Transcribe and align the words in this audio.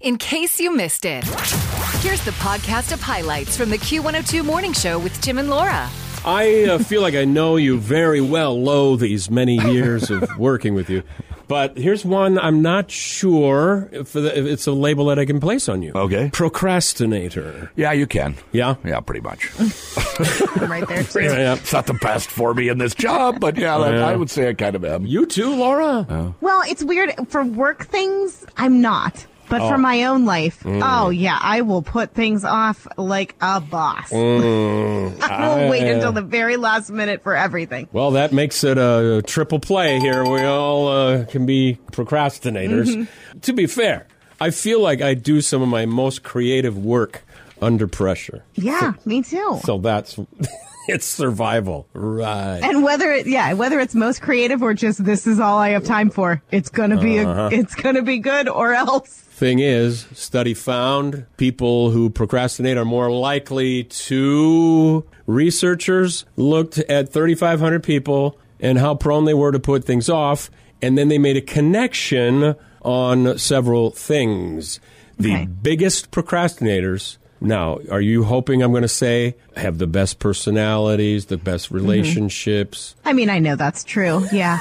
In 0.00 0.16
case 0.16 0.60
you 0.60 0.72
missed 0.76 1.04
it, 1.04 1.24
here's 2.02 2.24
the 2.24 2.30
podcast 2.38 2.92
of 2.92 3.00
highlights 3.00 3.56
from 3.56 3.68
the 3.70 3.78
Q102 3.78 4.44
Morning 4.44 4.72
Show 4.72 4.96
with 4.96 5.20
Tim 5.20 5.38
and 5.38 5.50
Laura. 5.50 5.90
I 6.24 6.66
uh, 6.66 6.78
feel 6.78 7.02
like 7.02 7.14
I 7.14 7.24
know 7.24 7.56
you 7.56 7.78
very 7.80 8.20
well, 8.20 8.62
Lo, 8.62 8.94
these 8.94 9.28
many 9.28 9.56
years 9.56 10.08
of 10.08 10.28
working 10.38 10.74
with 10.74 10.88
you. 10.88 11.02
But 11.48 11.76
here's 11.76 12.04
one 12.04 12.38
I'm 12.38 12.62
not 12.62 12.92
sure 12.92 13.88
if, 13.90 14.12
the, 14.12 14.38
if 14.38 14.46
it's 14.46 14.68
a 14.68 14.72
label 14.72 15.06
that 15.06 15.18
I 15.18 15.24
can 15.24 15.40
place 15.40 15.68
on 15.68 15.82
you. 15.82 15.90
Okay. 15.96 16.30
Procrastinator. 16.32 17.72
Yeah, 17.74 17.90
you 17.90 18.06
can. 18.06 18.36
Yeah? 18.52 18.76
Yeah, 18.84 19.00
pretty 19.00 19.22
much. 19.22 19.50
I'm 20.60 20.70
right 20.70 20.86
there. 20.86 21.02
too. 21.02 21.22
Yeah. 21.22 21.54
it's 21.54 21.72
not 21.72 21.86
the 21.86 21.94
best 21.94 22.30
for 22.30 22.54
me 22.54 22.68
in 22.68 22.78
this 22.78 22.94
job, 22.94 23.40
but 23.40 23.56
yeah, 23.56 23.76
that- 23.78 23.94
Yeah. 23.94 24.06
I 24.06 24.14
would 24.14 24.30
say 24.30 24.48
I 24.48 24.54
kind 24.54 24.76
of 24.76 24.84
am. 24.84 25.06
You 25.06 25.26
too, 25.26 25.56
Laura? 25.56 26.34
Well, 26.40 26.62
it's 26.68 26.84
weird. 26.84 27.14
For 27.30 27.42
work 27.44 27.86
things, 27.86 28.46
I'm 28.56 28.80
not. 28.80 29.26
But 29.48 29.60
for 29.60 29.74
oh. 29.74 29.78
my 29.78 30.04
own 30.04 30.24
life, 30.24 30.62
mm. 30.62 30.80
oh 30.82 31.10
yeah, 31.10 31.38
I 31.40 31.62
will 31.62 31.82
put 31.82 32.14
things 32.14 32.44
off 32.44 32.86
like 32.96 33.34
a 33.40 33.60
boss. 33.60 34.10
Mm. 34.10 35.20
I 35.22 35.56
will 35.56 35.70
wait 35.70 35.88
until 35.88 36.08
ah. 36.08 36.12
the 36.12 36.22
very 36.22 36.56
last 36.56 36.90
minute 36.90 37.22
for 37.22 37.34
everything. 37.34 37.88
Well, 37.92 38.12
that 38.12 38.32
makes 38.32 38.62
it 38.64 38.78
a 38.78 39.22
triple 39.26 39.60
play 39.60 39.98
here. 40.00 40.24
We 40.24 40.42
all 40.42 40.88
uh, 40.88 41.24
can 41.24 41.46
be 41.46 41.78
procrastinators. 41.92 42.88
Mm-hmm. 42.88 43.38
To 43.40 43.52
be 43.52 43.66
fair, 43.66 44.06
I 44.40 44.50
feel 44.50 44.80
like 44.80 45.00
I 45.00 45.14
do 45.14 45.40
some 45.40 45.62
of 45.62 45.68
my 45.68 45.86
most 45.86 46.22
creative 46.22 46.76
work 46.76 47.24
under 47.60 47.88
pressure. 47.88 48.44
Yeah, 48.54 48.94
me 49.04 49.22
too. 49.22 49.60
So 49.64 49.78
that's 49.78 50.18
it's 50.94 51.06
survival, 51.06 51.86
right? 51.92 52.60
And 52.62 52.82
whether 52.82 53.12
it, 53.12 53.26
yeah, 53.26 53.52
whether 53.52 53.78
it's 53.78 53.94
most 53.94 54.22
creative 54.22 54.62
or 54.62 54.74
just 54.74 55.04
this 55.04 55.26
is 55.26 55.38
all 55.38 55.58
I 55.58 55.70
have 55.70 55.84
time 55.84 56.10
for, 56.10 56.42
it's 56.50 56.68
gonna 56.70 57.00
be 57.00 57.18
a, 57.18 57.28
uh-huh. 57.28 57.50
it's 57.52 57.74
gonna 57.74 58.02
be 58.02 58.18
good 58.18 58.48
or 58.48 58.72
else. 58.74 59.08
Thing 59.10 59.60
is, 59.60 60.06
study 60.14 60.52
found 60.54 61.26
people 61.36 61.90
who 61.90 62.10
procrastinate 62.10 62.76
are 62.76 62.84
more 62.84 63.10
likely 63.10 63.84
to. 63.84 65.04
Researchers 65.26 66.24
looked 66.36 66.78
at 66.78 67.12
3,500 67.12 67.82
people 67.82 68.36
and 68.58 68.78
how 68.78 68.94
prone 68.96 69.24
they 69.26 69.34
were 69.34 69.52
to 69.52 69.60
put 69.60 69.84
things 69.84 70.08
off, 70.08 70.50
and 70.82 70.98
then 70.98 71.08
they 71.08 71.18
made 71.18 71.36
a 71.36 71.40
connection 71.40 72.56
on 72.82 73.38
several 73.38 73.90
things. 73.90 74.80
The 75.18 75.32
Okay. 75.34 75.46
biggest 75.46 76.10
procrastinators. 76.10 77.18
Now, 77.40 77.78
are 77.90 78.00
you 78.00 78.24
hoping 78.24 78.62
I'm 78.62 78.70
going 78.72 78.82
to 78.82 78.88
say 78.88 79.34
have 79.56 79.78
the 79.78 79.86
best 79.86 80.18
personalities, 80.18 81.26
the 81.26 81.36
best 81.36 81.70
relationships? 81.70 82.94
I 83.04 83.12
mean, 83.12 83.30
I 83.30 83.38
know 83.38 83.56
that's 83.56 83.84
true. 83.84 84.26
Yeah. 84.32 84.60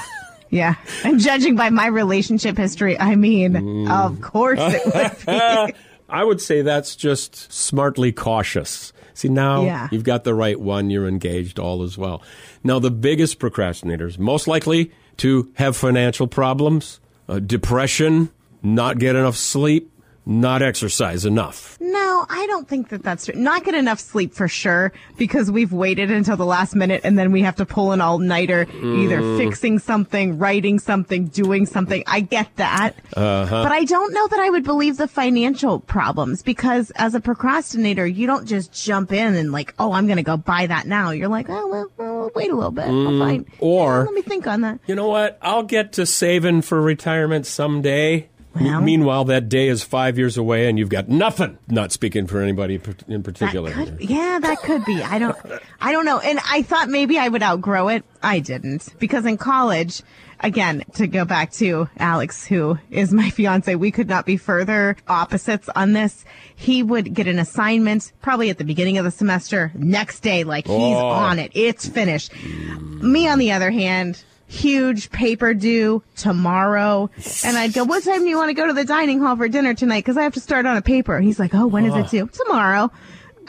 Yeah. 0.50 0.76
And 1.04 1.20
judging 1.20 1.56
by 1.56 1.70
my 1.72 1.88
relationship 1.88 2.58
history, 2.58 2.98
I 3.00 3.16
mean, 3.16 3.88
of 3.90 4.22
course 4.22 4.60
it 4.62 4.86
would 5.26 5.26
be. 5.74 5.74
I 6.10 6.24
would 6.24 6.40
say 6.40 6.62
that's 6.62 6.96
just 6.96 7.52
smartly 7.52 8.12
cautious. 8.14 8.94
See, 9.14 9.28
now 9.28 9.66
Yeah. 9.66 9.88
you've 9.92 10.04
got 10.06 10.24
the 10.24 10.34
right 10.34 10.58
one, 10.60 10.90
you're 10.90 11.08
engaged, 11.08 11.60
all 11.60 11.84
is 11.84 11.98
well. 11.98 12.22
Now, 12.64 12.80
the 12.80 12.92
biggest 12.92 13.40
procrastinators, 13.40 14.18
most 14.20 14.48
likely 14.48 14.92
to 15.18 15.52
have 15.56 15.76
financial 15.76 16.28
problems, 16.28 17.00
uh, 17.28 17.40
depression, 17.40 18.30
not 18.64 19.00
get 19.00 19.16
enough 19.16 19.36
sleep, 19.36 19.92
not 20.28 20.62
exercise 20.62 21.26
enough. 21.26 21.78
No, 21.80 22.26
I 22.30 22.46
don't 22.48 22.68
think 22.68 22.90
that 22.90 23.02
that's 23.02 23.26
true. 23.26 23.36
Not 23.36 23.64
get 23.64 23.76
enough 23.76 24.00
sleep 24.00 24.34
for 24.34 24.48
sure 24.48 24.92
because 25.18 25.50
we've 25.50 25.72
waited 25.72 26.12
until 26.12 26.36
the 26.36 26.46
last 26.46 26.76
minute 26.76 27.02
and 27.06 27.18
then 27.18 27.32
we 27.32 27.42
have 27.44 27.56
to 27.56 27.66
pull 27.66 27.94
an 27.94 28.02
all 28.02 28.20
nighter, 28.20 28.64
either 28.70 29.22
mm. 29.22 29.38
fixing 29.38 29.80
something, 29.80 30.38
writing 30.38 30.80
something, 30.80 31.28
doing 31.28 31.66
something. 31.66 32.04
I 32.08 32.20
get 32.20 32.54
that. 32.58 32.94
Uh-huh. 33.16 33.64
But 33.64 33.72
I 33.72 33.86
don't 33.86 34.14
know 34.14 34.28
that 34.28 34.40
I 34.40 34.50
would 34.50 34.66
believe 34.66 34.98
the 34.98 35.08
financial 35.08 35.80
problems 35.80 36.44
because 36.44 36.92
as 36.96 37.16
a 37.16 37.22
procrastinator, 37.22 38.06
you 38.06 38.28
don't 38.28 38.46
just 38.46 38.74
jump 38.74 39.14
in 39.14 39.36
and 39.36 39.54
like, 39.54 39.74
oh, 39.80 39.94
I'm 39.94 40.08
going 40.08 40.18
to 40.18 40.24
go 40.24 40.36
buy 40.36 40.68
that 40.68 40.88
now. 40.88 41.12
You're 41.12 41.30
like, 41.30 41.50
oh, 41.50 41.68
well, 41.68 41.88
well 41.96 42.32
wait 42.36 42.52
a 42.52 42.56
little 42.56 42.72
bit. 42.72 42.86
I'll 42.86 42.92
mm, 42.92 43.20
find. 43.20 43.46
Or- 43.60 44.00
Yeah, 44.00 44.04
let 44.04 44.14
me 44.14 44.22
think 44.24 44.46
on 44.46 44.62
that. 44.62 44.80
You 44.88 44.96
know 44.96 45.08
what? 45.08 45.38
I'll 45.42 45.64
get 45.64 45.94
to 45.94 46.06
saving 46.06 46.64
for 46.64 46.82
retirement 46.82 47.46
someday. 47.46 48.28
Well- 48.60 48.82
Meanwhile, 48.82 49.26
that 49.26 49.50
day 49.50 49.68
is 49.68 49.84
five 49.84 50.18
years 50.18 50.38
away 50.38 50.68
and 50.70 50.78
you've 50.80 50.90
got 50.90 51.10
nothing. 51.10 51.58
Not 51.68 51.92
speaking 51.92 52.28
for 52.28 52.42
anybody 52.42 52.80
in 53.08 53.24
particular. 53.24 53.72
That 53.72 53.98
could, 53.98 54.10
yeah, 54.10 54.40
that 54.42 54.60
could 54.60 54.86
be. 54.86 55.02
I 55.02 55.20
don't, 55.20 55.38
I 55.82 55.92
don't 55.92 56.06
know. 56.06 56.20
And 56.20 56.40
I 56.50 56.62
thought 56.62 56.90
maybe 56.90 57.18
I 57.18 57.28
would 57.28 57.44
outgrow 57.44 57.88
it. 57.90 58.04
I 58.24 58.40
didn't 58.40 58.90
because 59.00 59.26
in 59.26 59.38
college, 59.38 60.02
again, 60.40 60.84
to 60.96 61.08
go 61.08 61.24
back 61.26 61.52
to 61.54 61.88
Alex, 61.98 62.46
who 62.46 62.78
is 62.90 63.12
my 63.14 63.30
fiance, 63.32 63.74
we 63.76 63.92
could 63.92 64.08
not 64.10 64.26
be 64.26 64.38
further 64.38 64.96
opposites 65.08 65.70
on 65.76 65.94
this. 65.94 66.26
He 66.56 66.84
would 66.84 67.14
get 67.14 67.28
an 67.28 67.40
assignment 67.40 68.12
probably 68.22 68.50
at 68.50 68.58
the 68.58 68.64
beginning 68.64 68.98
of 68.98 69.06
the 69.06 69.12
semester, 69.12 69.72
next 69.76 70.22
day, 70.22 70.44
like 70.44 70.66
he's 70.68 70.76
Oh. 70.76 71.08
on 71.08 71.40
it. 71.40 71.52
It's 71.54 71.88
finished. 71.88 72.32
Me, 72.80 73.28
on 73.28 73.38
the 73.40 73.52
other 73.52 73.70
hand, 73.72 74.24
huge 74.48 75.12
paper 75.12 75.54
due 75.54 76.02
tomorrow. 76.16 77.10
And 77.44 77.58
I'd 77.58 77.74
go, 77.74 77.84
what 77.84 78.04
time 78.04 78.22
do 78.22 78.28
you 78.30 78.38
want 78.38 78.50
to 78.50 78.54
go 78.54 78.66
to 78.68 78.74
the 78.74 78.86
dining 78.86 79.20
hall 79.20 79.36
for 79.36 79.48
dinner 79.48 79.74
tonight? 79.74 80.06
Cause 80.06 80.18
I 80.18 80.24
have 80.24 80.34
to 80.36 80.40
start 80.40 80.66
on 80.66 80.78
a 80.78 80.82
paper. 80.82 81.20
He's 81.20 81.38
like, 81.40 81.54
oh, 81.54 81.68
when 81.68 81.86
is 81.86 81.94
it 81.96 82.10
due? 82.10 82.28
Tomorrow. 82.28 82.92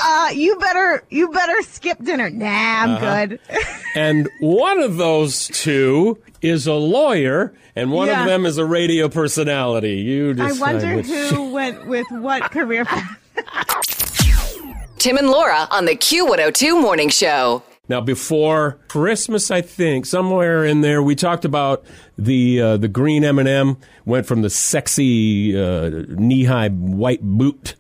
Uh, 0.01 0.31
you 0.33 0.57
better, 0.59 1.03
you 1.11 1.29
better 1.31 1.61
skip 1.63 1.99
dinner. 2.03 2.31
Nah, 2.31 2.47
I'm 2.49 3.01
good. 3.29 3.41
And 3.97 4.29
one 4.41 4.81
of 4.81 4.97
those 4.97 5.49
two 5.49 6.19
is 6.41 6.69
a 6.69 6.75
lawyer, 6.75 7.53
and 7.75 7.91
one 7.91 8.07
Yeah. 8.07 8.21
of 8.21 8.27
them 8.29 8.47
is 8.47 8.57
a 8.59 8.65
radio 8.65 9.09
personality. 9.09 9.97
You 9.97 10.37
I 10.39 10.53
wonder 10.53 10.95
which. 10.97 11.07
who 11.07 11.51
went 11.53 11.87
with 11.89 12.07
what 12.11 12.51
career 12.53 12.85
path. 12.85 13.19
Tim 14.99 15.17
and 15.17 15.31
Laura 15.31 15.67
on 15.73 15.87
the 15.87 15.97
Q102 15.97 16.81
Morning 16.81 17.09
Show. 17.09 17.63
Now, 17.89 18.03
before 18.03 18.79
Christmas, 18.89 19.51
I 19.51 19.63
think 19.63 20.05
somewhere 20.05 20.65
in 20.65 20.83
there 20.83 21.03
we 21.03 21.15
talked 21.15 21.45
about 21.45 21.85
the 22.19 22.61
uh, 22.61 22.77
the 22.77 22.89
green 22.89 23.25
M 23.25 23.39
and 23.39 23.49
m 23.49 23.77
went 24.05 24.27
from 24.27 24.43
the 24.43 24.51
sexy 24.51 25.59
uh, 25.59 26.05
knee 26.09 26.45
high 26.45 26.69
white 26.69 27.23
boot 27.23 27.75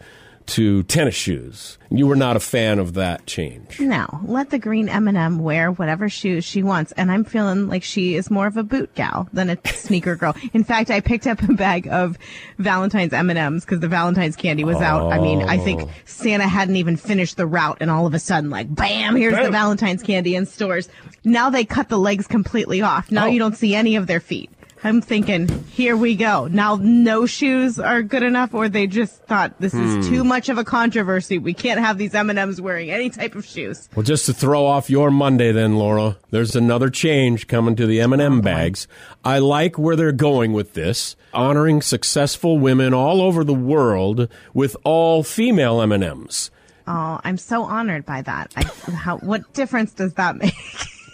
to 0.48 0.82
tennis 0.84 1.14
shoes. 1.14 1.78
You 1.91 2.06
were 2.06 2.16
not 2.16 2.36
a 2.36 2.41
fan 2.41 2.78
of 2.78 2.94
that 2.94 3.26
change. 3.26 3.81
No, 3.81 4.06
let 4.25 4.50
the 4.50 4.59
green 4.59 4.88
M&M 4.88 5.38
wear 5.38 5.70
whatever 5.70 6.09
shoes 6.09 6.44
she 6.44 6.62
wants. 6.62 6.92
And 6.92 7.10
I'm 7.10 7.25
feeling 7.25 7.69
like 7.69 7.82
she 7.82 8.14
is 8.14 8.31
more 8.31 8.47
of 8.47 8.56
a 8.56 8.62
boot 8.62 8.94
gal 8.94 9.28
than 9.32 9.48
a 9.50 9.58
sneaker 9.66 10.16
girl. 10.16 10.34
In 10.53 10.64
fact, 10.64 10.91
I 10.91 11.00
picked 11.00 11.26
up 11.26 11.42
a 11.42 11.53
bag 11.54 11.87
of 11.88 12.19
Valentine's 12.58 13.12
M&Ms 13.12 13.64
because 13.64 13.81
the 13.81 13.88
Valentine's 13.88 14.37
candy 14.37 14.64
was 14.64 14.76
out. 14.78 15.12
I 15.12 15.19
mean, 15.20 15.42
I 15.42 15.58
think 15.58 15.88
Santa 16.04 16.48
hadn't 16.48 16.76
even 16.76 16.97
finished 16.97 17.37
the 17.37 17.47
route 17.47 17.78
and 17.81 17.91
all 17.91 18.06
of 18.06 18.14
a 18.14 18.19
sudden 18.19 18.50
like, 18.50 18.75
bam, 18.75 19.16
here's 19.16 19.37
the 19.42 19.50
Valentine's 19.50 20.03
candy 20.03 20.34
in 20.34 20.47
stores. 20.47 20.88
Now 21.25 21.50
they 21.50 21.64
cut 21.64 21.88
the 21.88 21.98
legs 21.98 22.26
completely 22.26 22.82
off. 22.82 23.10
Now 23.10 23.25
Oh. 23.25 23.28
you 23.28 23.38
don't 23.38 23.56
see 23.56 23.75
any 23.75 23.97
of 23.97 24.06
their 24.06 24.20
feet. 24.20 24.50
I'm 24.84 25.00
thinking, 25.00 25.48
here 25.64 25.96
we 25.96 26.14
go. 26.14 26.46
Now 26.46 26.76
no 26.80 27.26
shoes 27.26 27.78
are 27.80 28.02
good 28.02 28.22
enough, 28.22 28.54
or 28.54 28.68
they 28.68 28.86
just 28.86 29.14
thought 29.24 29.58
this 29.60 29.74
is 29.74 30.08
too 30.08 30.22
much 30.22 30.48
of 30.48 30.58
a 30.58 30.64
controversy. 30.64 31.38
We 31.38 31.52
can't 31.54 31.80
have 31.80 31.98
these 31.98 32.14
M&Ms 32.14 32.60
wearing 32.60 32.90
any 32.90 33.10
type 33.10 33.34
of 33.34 33.44
shoes. 33.44 33.88
Well, 33.94 34.04
just 34.04 34.26
to 34.26 34.32
throw 34.32 34.66
off 34.66 34.88
your 34.88 35.10
Monday, 35.10 35.50
then, 35.50 35.76
Laura, 35.76 36.16
there's 36.30 36.54
another 36.54 36.90
change 36.90 37.48
coming 37.48 37.74
to 37.76 37.86
the 37.86 38.00
M&M 38.00 38.40
bags. 38.40 38.86
I 39.24 39.40
like 39.40 39.78
where 39.78 39.96
they're 39.96 40.12
going 40.12 40.52
with 40.52 40.74
this, 40.74 41.16
honoring 41.34 41.82
successful 41.82 42.58
women 42.58 42.94
all 42.94 43.20
over 43.20 43.42
the 43.42 43.54
world 43.54 44.28
with 44.54 44.76
all 44.84 45.24
female 45.24 45.80
M&Ms. 45.82 46.50
Oh, 46.86 47.20
I'm 47.22 47.36
so 47.36 47.64
honored 47.64 48.06
by 48.06 48.22
that. 48.22 48.52
I, 48.56 48.62
how, 48.92 49.18
what 49.18 49.52
difference 49.52 49.92
does 49.92 50.14
that 50.14 50.36
make? 50.36 50.54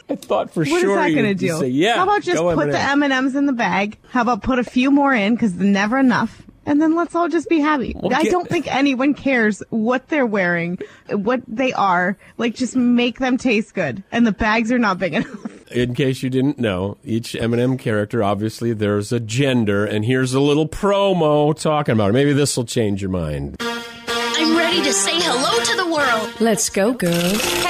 I 0.09 0.16
thought 0.16 0.50
for 0.53 0.60
What 0.60 0.69
is 0.69 0.81
sure 0.81 0.97
that 0.97 1.10
you'd 1.10 1.15
going 1.16 1.26
to 1.28 1.34
do? 1.34 1.59
say, 1.59 1.69
yeah. 1.69 1.94
How 1.97 2.03
about 2.04 2.22
just 2.22 2.41
put 2.42 2.70
the 2.70 2.78
M&M. 2.78 3.10
M&Ms 3.10 3.34
in 3.37 3.47
the 3.47 3.53
bag? 3.54 3.97
How 4.10 4.22
about 4.22 4.42
put 4.42 4.59
a 4.59 4.65
few 4.65 4.91
more 4.91 5.15
in 5.15 5.34
because 5.34 5.54
they're 5.54 5.66
never 5.66 5.98
enough? 5.98 6.42
And 6.66 6.81
then 6.81 6.94
let's 6.94 7.15
all 7.15 7.28
just 7.28 7.48
be 7.50 7.59
happy. 7.60 7.94
Well, 7.94 8.14
I 8.14 8.22
get- 8.22 8.32
don't 8.32 8.48
think 8.48 8.75
anyone 8.75 9.12
cares 9.14 9.62
what 9.70 10.08
they're 10.08 10.25
wearing, 10.26 10.79
what 11.11 11.43
they 11.46 11.73
are. 11.75 12.17
Like, 12.38 12.55
just 12.55 12.75
make 12.75 13.19
them 13.19 13.37
taste 13.37 13.75
good. 13.75 14.02
And 14.12 14.26
the 14.26 14.32
bags 14.32 14.73
are 14.73 14.79
not 14.79 14.99
big 14.99 15.12
enough. 15.14 15.70
In 15.73 15.94
case 15.94 16.23
you 16.23 16.31
didn't 16.31 16.58
know, 16.58 16.96
each 17.05 17.34
M&M 17.34 17.76
character, 17.79 18.23
obviously, 18.23 18.73
there's 18.73 19.11
a 19.12 19.20
gender, 19.20 19.84
and 19.84 20.05
here's 20.06 20.32
a 20.32 20.40
little 20.40 20.69
promo 20.69 21.58
talking 21.58 21.93
about 21.94 22.11
it. 22.11 22.12
Maybe 22.14 22.32
this 22.32 22.56
will 22.56 22.64
change 22.64 23.02
your 23.02 23.11
mind. 23.11 23.56
I'm 23.61 24.56
ready 24.56 24.82
to 24.82 24.93
say 24.93 25.12
hello 25.14 25.62
to 25.64 25.76
the 25.76 25.93
world. 25.94 26.40
Let's 26.40 26.69
go, 26.70 26.93
girls. 26.94 27.43
All 27.43 27.62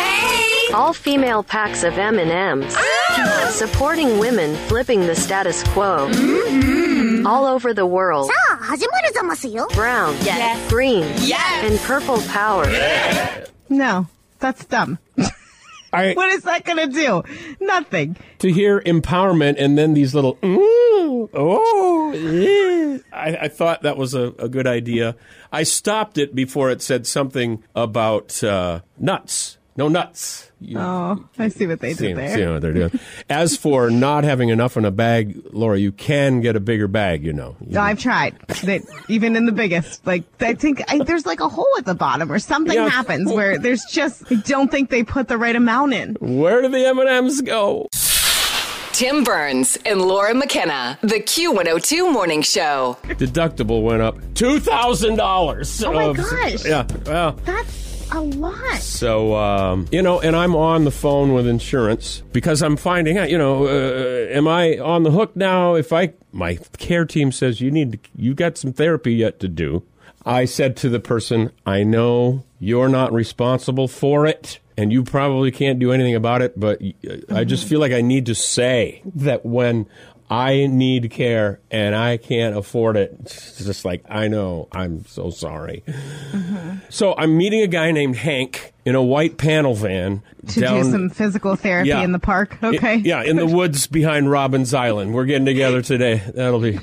all-female 0.75 1.45
packs 1.45 1.85
of 1.85 1.97
M&Ms, 1.97 2.77
supporting 3.55 4.19
women 4.19 4.57
flipping 4.67 5.03
the 5.03 5.15
status 5.15 5.63
quo 5.69 6.09
mm-hmm. 6.11 7.27
all 7.27 7.47
over 7.47 7.73
the 7.73 7.87
world. 7.87 8.29
Brown, 9.73 10.15
yes. 10.23 10.69
green, 10.69 11.05
yes. 11.21 11.71
and 11.71 11.79
purple 11.81 12.21
power. 12.33 12.67
No, 13.69 14.09
that's 14.41 14.65
dumb. 14.65 14.99
I, 15.93 16.13
what 16.15 16.31
is 16.31 16.43
that 16.43 16.65
going 16.65 16.91
to 16.91 16.93
do? 16.93 17.23
Nothing. 17.61 18.17
To 18.41 18.53
hear 18.53 18.81
empowerment 18.81 19.55
and 19.59 19.79
then 19.79 19.95
these 19.95 20.15
little, 20.15 20.39
ooh, 20.45 21.31
oh, 21.33 22.13
yeah. 22.13 22.99
I, 23.13 23.37
I, 23.43 23.49
thought 23.49 23.83
that 23.83 23.97
was 23.97 24.15
a, 24.15 24.33
a, 24.39 24.49
good 24.49 24.67
idea. 24.67 25.15
I 25.53 25.63
stopped 25.63 26.19
it 26.19 26.35
before 26.35 26.71
it 26.71 26.83
said 26.83 27.07
something 27.07 27.63
about 27.75 28.43
uh, 28.43 28.81
nuts 28.99 29.59
no 29.77 29.89
nuts 29.89 30.51
You- 30.61 30.79
Oh, 30.79 31.25
I 31.39 31.49
see 31.49 31.67
what 31.67 31.81
they 31.81 31.93
see, 31.95 32.09
did 32.09 32.17
there. 32.17 32.35
see 32.37 32.47
what 32.47 32.63
they're 32.63 32.73
doing 32.73 32.99
as 33.29 33.57
for 33.57 33.91
not 33.91 34.25
having 34.25 34.49
enough 34.49 34.77
in 34.77 34.85
a 34.85 34.91
bag 34.91 35.37
laura 35.53 35.79
you 35.79 35.93
can 35.93 36.41
get 36.41 36.57
a 36.57 36.61
bigger 36.61 36.89
bag 36.89 37.25
you 37.25 37.33
know 37.33 37.57
No, 37.61 37.81
I've 37.81 37.99
tried. 37.99 38.35
That 38.65 38.83
even 39.09 39.37
in 39.37 39.47
the 39.47 39.53
biggest, 39.53 40.07
like 40.07 40.25
I 40.41 40.55
think 40.55 40.83
I, 40.91 40.99
there's 41.05 41.27
like 41.27 41.41
a 41.41 41.49
hole 41.49 41.67
at 41.79 41.85
the 41.85 41.95
bottom, 41.95 42.31
or 42.33 42.39
something 42.39 42.75
Yeah. 42.77 42.89
happens 42.89 43.31
where 43.33 43.59
there's 43.59 43.85
just 43.91 44.23
I 44.31 44.37
don't 44.37 44.71
think 44.71 44.91
they 44.91 45.03
put 45.03 45.29
the 45.29 45.37
right 45.39 45.57
amount 45.57 45.93
in. 45.95 46.15
where 46.21 46.63
do 46.63 46.69
the 46.69 46.87
m&ms 46.87 47.41
go 47.43 47.89
Tim 48.93 49.25
Burns 49.25 49.77
and 49.85 50.01
Laura 50.03 50.35
McKenna, 50.35 50.97
the 51.03 51.17
Q102 51.19 52.13
Morning 52.13 52.43
Show. 52.43 52.97
deductible 53.03 53.83
went 53.83 54.01
up 54.03 54.17
$2000 54.35 55.85
Oh 55.85 55.93
my 55.93 56.05
of- 56.05 56.17
gosh. 56.17 56.65
yeah 56.65 56.87
well 57.05 57.33
That's 57.45 57.84
a 58.13 58.21
lot. 58.21 58.79
So, 58.79 59.35
um, 59.35 59.87
you 59.91 60.03
know, 60.03 60.21
and 60.21 60.35
I'm 60.37 60.55
on 60.55 60.85
the 60.85 60.91
phone 60.91 61.33
with 61.35 61.47
insurance 61.47 62.23
because 62.33 62.63
I'm 62.63 62.77
finding 62.77 63.19
out, 63.19 63.31
you 63.31 63.39
know, 63.39 63.67
uh, 63.67 64.29
am 64.31 64.49
I 64.49 64.79
on 64.79 65.03
the 65.03 65.11
hook 65.11 65.37
now? 65.37 65.75
If 65.75 65.93
I, 65.93 66.15
my 66.33 66.59
care 66.79 67.05
team 67.05 67.33
says 67.33 67.61
you 67.61 67.71
need, 67.71 68.01
you 68.15 68.35
got 68.35 68.57
some 68.57 68.73
therapy 68.73 69.15
yet 69.15 69.41
to 69.41 69.49
do. 69.49 69.83
I 70.27 70.47
said 70.47 70.77
to 70.79 70.89
the 70.89 71.01
person, 71.01 71.53
I 71.67 71.83
know 71.83 72.45
you're 72.59 72.89
not 72.89 73.13
responsible 73.13 73.89
for 73.89 74.27
it 74.27 74.59
and 74.77 74.93
you 74.93 75.05
probably 75.05 75.51
can't 75.51 75.79
do 75.79 75.93
anything 75.93 76.15
about 76.15 76.43
it, 76.43 76.59
but 76.59 76.81
uh, 76.83 77.17
I 77.31 77.45
just 77.45 77.67
feel 77.67 77.81
like 77.81 77.93
I 77.93 78.01
need 78.01 78.27
to 78.27 78.35
say 78.35 79.03
that 79.15 79.45
when 79.45 79.87
I 80.31 80.67
need 80.67 81.11
care 81.11 81.61
and 81.71 81.95
I 81.95 82.17
can't 82.17 82.57
afford 82.57 82.97
it, 82.97 83.17
it's 83.21 83.65
just 83.65 83.85
like, 83.85 84.05
I 84.09 84.29
know, 84.29 84.69
I'm 84.73 85.07
so 85.07 85.31
sorry. 85.31 85.83
Mm-hmm. 85.87 86.79
So 86.89 87.15
I'm 87.17 87.37
meeting 87.37 87.63
a 87.63 87.67
guy 87.67 87.91
named 87.93 88.17
Hank 88.17 88.74
in 88.85 88.95
a 88.95 89.03
white 89.03 89.39
panel 89.39 89.75
van 89.75 90.23
To 90.49 90.61
down 90.61 90.83
do 90.85 90.91
some 90.91 91.11
physical 91.11 91.57
therapy 91.57 91.89
Yeah. 91.89 92.03
in 92.03 92.13
the 92.13 92.19
park. 92.19 92.59
Okay. 92.63 92.97
yeah, 92.97 93.23
in 93.23 93.37
the 93.37 93.47
woods 93.47 93.87
behind 93.87 94.31
Robbins 94.31 94.75
Island. 94.75 95.15
We're 95.15 95.25
getting 95.25 95.47
together 95.47 95.81
today. 95.83 96.23
That'll 96.35 96.61
be 96.61 96.79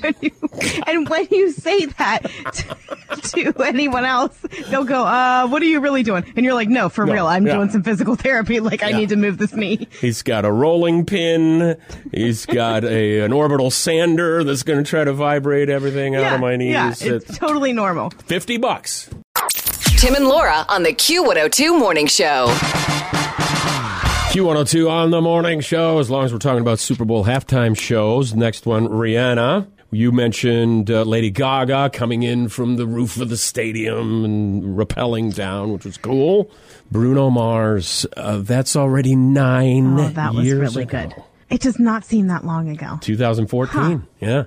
and 0.86 1.08
when 1.08 1.28
you 1.30 1.50
say 1.52 1.86
that 1.86 2.22
to, 2.54 3.52
to 3.52 3.62
anyone 3.62 4.04
else, 4.04 4.36
they'll 4.68 4.84
go, 4.84 5.04
uh, 5.04 5.46
what 5.48 5.62
are 5.62 5.66
you 5.66 5.80
really 5.80 6.02
doing? 6.02 6.24
And 6.36 6.44
you're 6.44 6.54
like, 6.54 6.68
no, 6.68 6.88
for 6.88 7.06
No, 7.06 7.12
real, 7.12 7.26
I'm 7.26 7.46
yeah. 7.46 7.54
doing 7.54 7.70
some 7.70 7.82
physical 7.82 8.16
therapy. 8.16 8.60
Like, 8.72 8.82
I 8.82 8.90
need 8.92 9.08
to 9.10 9.16
move 9.16 9.38
this 9.38 9.52
knee. 9.54 9.86
He's 10.00 10.22
got 10.22 10.44
a 10.44 10.52
rolling 10.52 11.04
pin. 11.04 11.76
He's 12.12 12.46
got 12.46 12.84
a 12.84 13.20
an 13.20 13.32
orbital 13.32 13.70
sander 13.70 14.44
that's 14.44 14.62
going 14.62 14.82
to 14.82 14.88
try 14.88 15.04
to 15.04 15.12
vibrate 15.12 15.68
everything 15.68 16.14
out 16.16 16.34
of 16.34 16.40
my 16.40 16.56
knees. 16.56 16.72
yeah, 16.72 16.90
it's 16.90 17.02
It's 17.02 17.38
totally 17.38 17.72
normal. 17.72 18.10
50 18.26 18.56
bucks. 18.58 19.10
Tim 20.02 20.16
and 20.16 20.26
Laura 20.26 20.66
on 20.68 20.82
the 20.82 20.92
Q102 20.92 21.78
Morning 21.78 22.08
Show. 22.08 22.48
Q102 24.32 24.90
on 24.90 25.12
the 25.12 25.20
morning 25.20 25.60
show, 25.60 26.00
as 26.00 26.10
long 26.10 26.24
as 26.24 26.32
we're 26.32 26.40
talking 26.40 26.60
about 26.60 26.80
Super 26.80 27.04
Bowl 27.04 27.24
halftime 27.24 27.78
shows. 27.78 28.34
Next 28.34 28.66
one, 28.66 28.88
Rihanna. 28.88 29.68
You 29.92 30.10
mentioned 30.10 30.90
uh, 30.90 31.02
Lady 31.02 31.30
Gaga 31.30 31.90
coming 31.90 32.24
in 32.24 32.48
from 32.48 32.74
the 32.74 32.86
roof 32.86 33.20
of 33.20 33.28
the 33.28 33.36
stadium 33.36 34.24
and 34.24 34.76
rappelling 34.76 35.36
down, 35.36 35.72
which 35.72 35.84
was 35.84 35.98
cool. 35.98 36.50
Bruno 36.90 37.30
Mars, 37.30 38.04
uh, 38.16 38.38
that's 38.38 38.74
already 38.74 39.14
nine 39.14 40.00
Oh, 40.00 40.08
that 40.08 40.34
was 40.34 40.50
really 40.50 40.82
ago. 40.82 41.10
good. 41.10 41.14
It 41.48 41.60
does 41.60 41.78
not 41.78 42.04
seem 42.04 42.26
that 42.26 42.44
long 42.44 42.68
ago. 42.70 42.98
2014. 43.02 44.04
Yeah. 44.18 44.44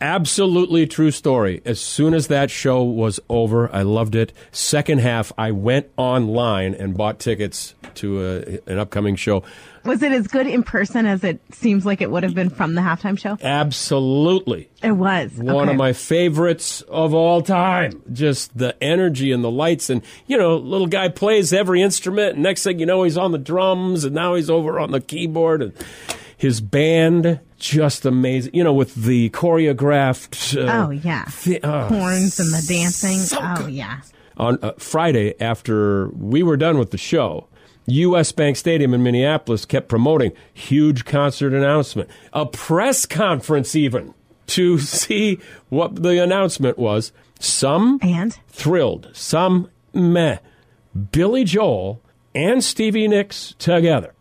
Absolutely 0.00 0.86
true 0.86 1.10
story. 1.10 1.60
As 1.66 1.78
soon 1.80 2.14
as 2.14 2.28
that 2.28 2.50
show 2.50 2.82
was 2.82 3.20
over, 3.28 3.70
I 3.74 3.82
loved 3.82 4.14
it. 4.14 4.32
Second 4.50 5.00
half, 5.00 5.30
I 5.36 5.50
went 5.50 5.88
online 5.98 6.74
and 6.74 6.96
bought 6.96 7.18
tickets 7.18 7.74
to 7.96 8.24
a, 8.66 8.70
an 8.70 8.78
upcoming 8.78 9.16
show. 9.16 9.42
Was 9.84 10.02
it 10.02 10.12
as 10.12 10.26
good 10.26 10.46
in 10.46 10.62
person 10.62 11.04
as 11.06 11.22
it 11.24 11.40
seems 11.52 11.84
like 11.84 12.00
it 12.00 12.10
would 12.10 12.22
have 12.22 12.34
been 12.34 12.50
from 12.50 12.74
the 12.74 12.80
halftime 12.80 13.18
show? 13.18 13.36
Absolutely. 13.42 14.70
It 14.82 14.92
was. 14.92 15.32
One 15.34 15.56
Okay. 15.64 15.70
of 15.72 15.76
my 15.76 15.92
favorites 15.92 16.80
of 16.82 17.12
all 17.14 17.42
time. 17.42 18.02
Just 18.12 18.56
the 18.56 18.80
energy 18.82 19.32
and 19.32 19.42
the 19.44 19.50
lights. 19.50 19.90
And, 19.90 20.02
you 20.26 20.36
know, 20.38 20.56
little 20.56 20.86
guy 20.86 21.08
plays 21.08 21.52
every 21.52 21.82
instrument. 21.82 22.34
And 22.34 22.42
next 22.42 22.62
thing 22.62 22.78
you 22.78 22.86
know, 22.86 23.02
he's 23.02 23.18
on 23.18 23.32
the 23.32 23.38
drums. 23.38 24.04
And 24.04 24.14
now 24.14 24.34
he's 24.34 24.48
over 24.50 24.78
on 24.78 24.92
the 24.92 25.00
keyboard. 25.00 25.62
And 25.62 25.72
his 26.36 26.60
band, 26.60 27.40
just 27.60 28.04
amazing. 28.04 28.54
You 28.54 28.64
know, 28.64 28.72
with 28.72 28.94
the 28.94 29.30
choreographed. 29.30 30.56
Uh, 30.56 30.86
Oh, 30.86 30.90
yeah. 30.90 31.24
thi- 31.26 31.60
oh, 31.62 31.84
Horns 31.88 32.40
and 32.40 32.50
the 32.52 32.64
dancing. 32.68 33.18
so 33.18 33.38
oh, 33.40 33.66
yeah. 33.66 34.00
on 34.36 34.58
uh, 34.62 34.72
Friday 34.78 35.34
after 35.40 36.08
we 36.10 36.42
were 36.42 36.56
done 36.56 36.78
with 36.78 36.90
the 36.90 36.98
show, 36.98 37.46
U.S. 37.86 38.32
Bank 38.32 38.56
Stadium 38.56 38.94
in 38.94 39.02
Minneapolis 39.02 39.64
kept 39.64 39.88
promoting 39.88 40.32
huge 40.54 41.04
concert 41.04 41.52
announcement, 41.52 42.08
a 42.32 42.46
press 42.46 43.06
conference 43.06 43.74
even 43.76 44.14
to 44.48 44.78
see 44.80 45.38
what 45.68 46.02
the 46.02 46.22
announcement 46.22 46.78
was. 46.78 47.12
Some 47.38 47.98
And? 48.02 48.38
thrilled, 48.48 49.10
some 49.14 49.70
meh. 49.94 50.38
Billy 51.12 51.44
Joel 51.44 52.02
and 52.34 52.62
Stevie 52.62 53.08
Nicks 53.08 53.54
together. 53.58 54.14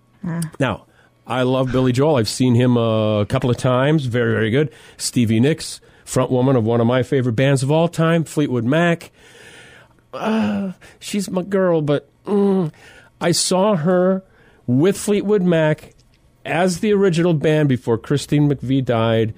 Now, 0.59 0.85
I 1.29 1.43
love 1.43 1.71
Billy 1.71 1.91
Joel. 1.91 2.15
I've 2.15 2.27
seen 2.27 2.55
him 2.55 2.75
a 2.75 3.25
couple 3.29 3.49
of 3.51 3.57
times. 3.57 4.05
Very, 4.05 4.33
very 4.33 4.49
good. 4.49 4.71
Stevie 4.97 5.39
Nicks, 5.39 5.79
front 6.03 6.31
woman 6.31 6.55
of 6.55 6.63
one 6.65 6.81
of 6.81 6.87
my 6.87 7.03
favorite 7.03 7.33
bands 7.33 7.61
of 7.61 7.71
all 7.71 7.87
time, 7.87 8.23
Fleetwood 8.23 8.65
Mac. 8.65 9.11
Uh, 10.11 10.71
she's 10.99 11.29
my 11.29 11.43
girl, 11.43 11.81
but 11.83 12.09
mm, 12.25 12.71
I 13.21 13.31
saw 13.31 13.75
her 13.75 14.23
with 14.65 14.97
Fleetwood 14.97 15.43
Mac 15.43 15.93
as 16.45 16.79
the 16.79 16.93
original 16.93 17.33
band 17.35 17.69
before 17.69 17.97
Christine 17.99 18.49
McVie 18.49 18.83
died. 18.83 19.35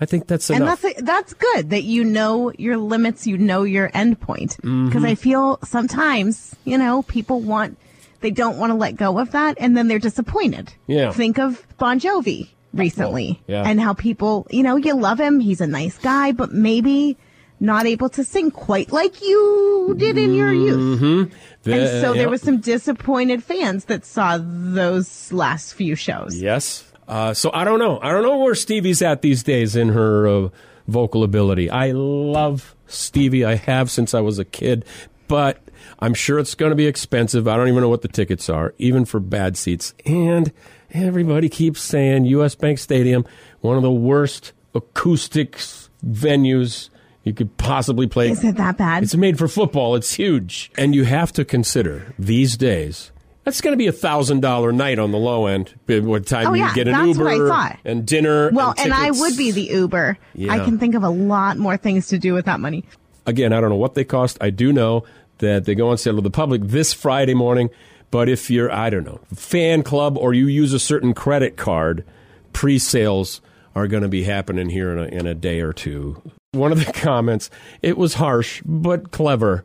I 0.00 0.04
think 0.04 0.26
that's 0.28 0.50
enough. 0.50 0.84
And 0.84 0.94
that's 0.94 1.02
that's 1.02 1.34
good 1.34 1.70
that 1.70 1.82
you 1.84 2.04
know 2.04 2.52
your 2.58 2.76
limits, 2.76 3.26
you 3.26 3.38
know 3.38 3.62
your 3.64 3.90
end 3.94 4.20
point. 4.20 4.56
Because 4.58 4.68
Mm-hmm. 4.70 5.04
I 5.06 5.14
feel 5.14 5.58
sometimes, 5.64 6.54
you 6.64 6.76
know, 6.78 7.02
people 7.02 7.40
want 7.40 7.78
they 8.20 8.30
don't 8.30 8.58
want 8.58 8.70
to 8.70 8.74
let 8.74 8.96
go 8.96 9.18
of 9.18 9.32
that, 9.32 9.56
and 9.60 9.76
then 9.76 9.88
they're 9.88 9.98
disappointed. 9.98 10.72
Yeah. 10.86 11.12
Think 11.12 11.38
of 11.38 11.66
Bon 11.78 11.98
Jovi 12.00 12.48
recently, 12.74 13.38
Oh, 13.40 13.44
yeah. 13.52 13.62
and 13.64 13.80
how 13.80 13.94
people, 13.94 14.46
you 14.50 14.62
know, 14.62 14.76
you 14.76 14.94
love 14.94 15.18
him, 15.20 15.40
he's 15.40 15.60
a 15.60 15.66
nice 15.66 15.96
guy, 15.98 16.32
but 16.32 16.52
maybe 16.52 17.16
not 17.58 17.86
able 17.86 18.10
to 18.10 18.22
sing 18.22 18.50
quite 18.50 18.92
like 18.92 19.22
you 19.22 19.94
did 19.96 20.18
in 20.18 20.34
your 20.34 20.52
youth. 20.52 21.00
And 21.02 21.30
The- 21.62 22.00
so 22.02 22.12
yeah. 22.12 22.18
there 22.22 22.28
was 22.28 22.42
some 22.42 22.58
disappointed 22.60 23.42
fans 23.42 23.86
that 23.86 24.04
saw 24.04 24.38
those 24.40 25.32
last 25.32 25.72
few 25.72 25.94
shows. 25.94 26.36
Yes. 26.40 26.84
Uh, 27.08 27.32
so 27.32 27.50
I 27.54 27.64
don't 27.64 27.78
know. 27.78 27.98
I 28.02 28.10
don't 28.12 28.24
know 28.24 28.38
where 28.38 28.54
Stevie's 28.54 29.00
at 29.00 29.22
these 29.22 29.42
days 29.42 29.74
in 29.74 29.90
her 29.90 30.26
uh, 30.28 30.48
vocal 30.86 31.22
ability. 31.24 31.70
I 31.70 31.92
love 31.92 32.74
Stevie. 32.88 33.44
I 33.44 33.54
have 33.54 33.90
since 33.90 34.12
I 34.12 34.20
was 34.20 34.38
a 34.38 34.44
kid, 34.44 34.84
but 35.28 35.62
I'm 35.98 36.14
sure 36.14 36.38
it's 36.38 36.54
going 36.54 36.70
to 36.70 36.76
be 36.76 36.86
expensive. 36.86 37.46
I 37.48 37.56
don't 37.56 37.68
even 37.68 37.80
know 37.82 37.88
what 37.88 38.02
the 38.02 38.08
tickets 38.08 38.48
are, 38.48 38.74
even 38.78 39.04
for 39.04 39.20
bad 39.20 39.56
seats. 39.56 39.94
And 40.04 40.52
everybody 40.90 41.48
keeps 41.48 41.80
saying 41.80 42.24
U.S. 42.26 42.54
Bank 42.54 42.78
Stadium, 42.78 43.24
one 43.60 43.76
of 43.76 43.82
the 43.82 43.90
worst 43.92 44.52
acoustics 44.74 45.88
venues 46.04 46.90
you 47.24 47.32
could 47.34 47.56
possibly 47.56 48.06
play. 48.06 48.30
Is 48.30 48.44
it 48.44 48.56
that 48.56 48.76
bad? 48.78 49.02
It's 49.02 49.14
made 49.16 49.36
for 49.38 49.48
football. 49.48 49.96
It's 49.96 50.14
huge. 50.14 50.70
And 50.78 50.94
you 50.94 51.04
have 51.04 51.32
to 51.32 51.44
consider 51.44 52.14
these 52.18 52.56
days, 52.56 53.10
that's 53.42 53.60
going 53.60 53.72
to 53.72 53.76
be 53.78 53.86
a 53.88 53.92
thousand 53.92 54.40
dollar 54.40 54.72
night 54.72 54.98
on 54.98 55.10
the 55.12 55.18
low 55.18 55.46
end. 55.46 55.74
What 55.86 56.26
time 56.26 56.48
Oh, 56.48 56.54
you 56.54 56.62
yeah, 56.64 56.74
get 56.74 56.88
an 56.88 56.94
that's 56.94 57.18
what 57.18 57.26
I 57.28 57.34
Uber 57.34 57.48
thought. 57.48 57.78
and 57.84 58.06
dinner. 58.06 58.50
well, 58.52 58.70
and, 58.70 58.92
and 58.92 58.94
I 58.94 59.10
would 59.10 59.36
be 59.36 59.50
the 59.52 59.62
Uber. 59.62 60.18
I 60.48 60.58
can 60.60 60.78
think 60.78 60.94
of 60.94 61.02
a 61.02 61.08
lot 61.08 61.56
more 61.56 61.76
things 61.76 62.08
to 62.08 62.18
do 62.18 62.32
with 62.34 62.44
that 62.46 62.60
money. 62.60 62.84
Again, 63.26 63.52
I 63.52 63.60
don't 63.60 63.70
know 63.70 63.76
what 63.76 63.94
they 63.94 64.04
cost. 64.04 64.38
I 64.40 64.50
do 64.50 64.72
know 64.72 65.04
that 65.38 65.64
they 65.64 65.74
go 65.74 65.90
on 65.90 65.98
sale 65.98 66.16
to 66.16 66.20
the 66.22 66.30
public 66.30 66.62
this 66.64 66.92
Friday 66.92 67.34
morning. 67.34 67.70
But 68.10 68.28
if 68.28 68.50
you're, 68.50 68.70
I 68.72 68.88
don't 68.88 69.04
know, 69.04 69.20
fan 69.34 69.82
club 69.82 70.16
or 70.16 70.32
you 70.32 70.46
use 70.46 70.72
a 70.72 70.78
certain 70.78 71.12
credit 71.12 71.56
card, 71.56 72.04
pre 72.52 72.78
sales 72.78 73.40
are 73.74 73.86
going 73.88 74.04
to 74.04 74.08
be 74.08 74.22
happening 74.24 74.70
here 74.70 74.92
in 74.92 74.98
a, 74.98 75.06
in 75.18 75.26
a 75.26 75.34
day 75.34 75.60
or 75.60 75.72
two. 75.72 76.22
One 76.52 76.72
of 76.72 76.84
the 76.84 76.92
comments, 76.94 77.50
it 77.82 77.98
was 77.98 78.14
harsh, 78.14 78.62
but 78.64 79.10
clever. 79.10 79.64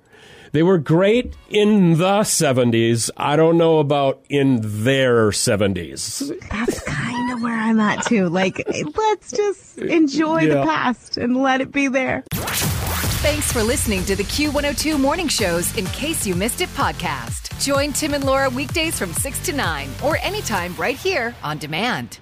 They 0.54 0.64
were 0.64 0.80
great 0.80 1.34
in 1.50 1.98
the 1.98 2.22
70s. 2.22 3.10
I 3.16 3.38
don't 3.38 3.58
know 3.58 3.80
about 3.80 4.22
in 4.28 4.60
their 4.84 5.30
70s. 5.30 6.38
That's 6.50 6.84
kind 6.84 7.32
of 7.32 7.42
where 7.42 7.56
I'm 7.58 7.80
at 7.80 8.06
too. 8.08 8.28
Like, 8.28 8.62
let's 8.98 9.32
just 9.32 9.78
enjoy 9.78 10.42
Yeah. 10.42 10.56
the 10.56 10.64
past 10.64 11.16
and 11.16 11.38
let 11.38 11.62
it 11.62 11.72
be 11.72 11.88
there. 11.88 12.26
Thanks 13.22 13.52
for 13.54 13.62
listening 13.62 14.04
to 14.06 14.16
the 14.16 14.24
Q102 14.24 15.00
Morning 15.00 15.28
Shows 15.28 15.78
In 15.78 15.86
Case 15.86 16.26
You 16.26 16.34
Missed 16.34 16.62
It 16.62 16.70
podcast. 16.70 17.64
Join 17.64 17.94
Tim 17.94 18.16
and 18.16 18.24
Laura 18.24 18.50
weekdays 18.50 18.98
from 18.98 19.14
6 19.14 19.46
to 19.46 19.54
9 19.54 19.90
or 20.04 20.18
anytime 20.24 20.74
right 20.76 20.98
here 20.98 21.36
on 21.44 21.60
demand. 21.60 22.18